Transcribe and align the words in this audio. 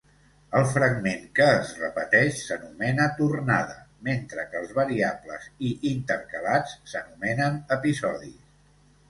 El 0.59 0.63
fragment 0.75 1.25
que 1.39 1.45
es 1.57 1.73
repeteix 1.81 2.39
s'anomena 2.45 3.05
tornada, 3.19 3.75
mentre 4.09 4.47
que 4.55 4.59
els 4.63 4.73
variables 4.79 5.47
i 5.69 5.71
intercalats 5.93 6.75
s'anomenen 6.95 7.63
episodis. 7.79 8.43